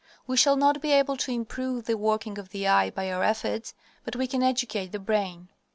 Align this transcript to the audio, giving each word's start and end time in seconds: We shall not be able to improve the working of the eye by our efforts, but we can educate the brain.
We 0.25 0.35
shall 0.35 0.55
not 0.55 0.81
be 0.81 0.91
able 0.93 1.15
to 1.17 1.31
improve 1.31 1.85
the 1.85 1.95
working 1.95 2.39
of 2.39 2.49
the 2.49 2.67
eye 2.67 2.89
by 2.89 3.11
our 3.11 3.21
efforts, 3.23 3.75
but 4.03 4.15
we 4.15 4.25
can 4.25 4.41
educate 4.41 4.91
the 4.93 4.97
brain. 4.97 5.49